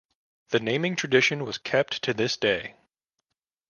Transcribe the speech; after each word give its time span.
The 0.49 0.59
naming 0.59 0.95
tradition 0.95 1.45
was 1.45 1.59
kept 1.59 2.01
to 2.05 2.13
this 2.15 2.35
day. 2.35 2.73